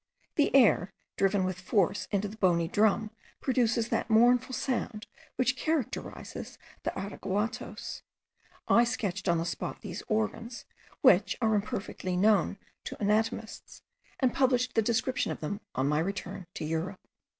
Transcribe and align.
The 0.33 0.55
air 0.55 0.91
driven 1.15 1.43
with 1.43 1.59
force 1.61 2.07
into 2.09 2.27
the 2.27 2.35
bony 2.37 2.67
drum 2.67 3.11
produces 3.39 3.89
that 3.89 4.09
mournful 4.09 4.53
sound 4.55 5.05
which 5.35 5.55
characterises 5.55 6.57
the 6.81 6.89
araguatoes. 6.99 8.01
I 8.67 8.83
sketched 8.83 9.29
on 9.29 9.37
the 9.37 9.45
spot 9.45 9.81
these 9.81 10.01
organs, 10.07 10.65
which 11.01 11.37
are 11.39 11.53
imperfectly 11.53 12.17
known 12.17 12.57
to 12.85 12.99
anatomists, 12.99 13.83
and 14.19 14.33
published 14.33 14.73
the 14.73 14.81
description 14.81 15.31
of 15.31 15.39
them 15.39 15.61
on 15.75 15.87
my 15.87 15.99
return 15.99 16.47
to 16.55 16.65
Europe. 16.65 17.07